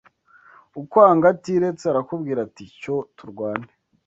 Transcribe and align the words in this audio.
Ukwanga 0.81 1.25
atiretse 1.33 1.83
arakubwira 1.87 2.39
ati: 2.47 2.65
cyo 2.81 2.95
turwane 3.17 3.69